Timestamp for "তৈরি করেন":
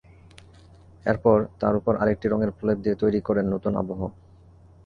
3.01-3.45